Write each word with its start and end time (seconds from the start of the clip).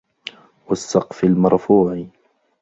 وَالسَّقفِ 0.69 1.23
المَرفوعِ 1.23 2.05